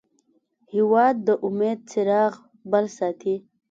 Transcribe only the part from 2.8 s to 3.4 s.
ساتي.